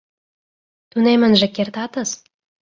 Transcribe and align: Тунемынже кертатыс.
Тунемынже 0.89 1.47
кертатыс. 1.55 2.09